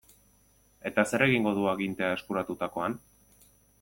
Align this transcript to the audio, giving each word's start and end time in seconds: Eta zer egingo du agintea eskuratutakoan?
Eta 0.91 1.03
zer 1.11 1.25
egingo 1.25 1.53
du 1.59 1.67
agintea 1.73 2.09
eskuratutakoan? 2.17 2.97